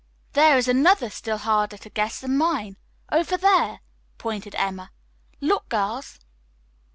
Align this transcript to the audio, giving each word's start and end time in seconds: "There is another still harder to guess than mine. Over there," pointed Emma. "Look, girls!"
"There 0.33 0.57
is 0.57 0.67
another 0.67 1.11
still 1.11 1.37
harder 1.37 1.77
to 1.77 1.89
guess 1.91 2.21
than 2.21 2.35
mine. 2.35 2.77
Over 3.11 3.37
there," 3.37 3.81
pointed 4.17 4.55
Emma. 4.55 4.89
"Look, 5.39 5.69
girls!" 5.69 6.17